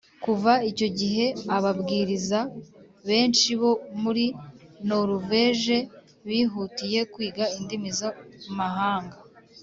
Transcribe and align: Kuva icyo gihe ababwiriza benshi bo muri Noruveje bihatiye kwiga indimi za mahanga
Kuva 0.23 0.51
icyo 0.71 0.87
gihe 0.99 1.25
ababwiriza 1.57 2.39
benshi 3.07 3.49
bo 3.61 3.71
muri 4.01 4.25
Noruveje 4.87 5.77
bihatiye 6.27 6.99
kwiga 7.13 7.43
indimi 7.57 7.89
za 7.99 8.09
mahanga 8.57 9.17